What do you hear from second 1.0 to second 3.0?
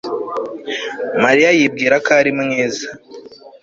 Mariya yibwira ko ari mwiza